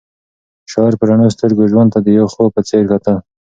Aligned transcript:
شاعر 0.71 0.93
په 0.99 1.03
رڼو 1.09 1.27
سترګو 1.35 1.63
ژوند 1.71 1.89
ته 1.93 1.99
د 2.01 2.07
یو 2.17 2.25
خوب 2.33 2.49
په 2.55 2.61
څېر 2.69 2.83
کتل. 2.91 3.17